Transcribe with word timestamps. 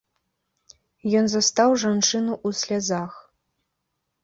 Ён 1.19 1.25
застаў 1.33 1.69
жанчыну 1.85 2.33
ў 2.47 2.61
слязах. 2.63 3.13